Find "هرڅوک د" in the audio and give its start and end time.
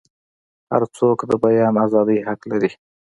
0.71-1.31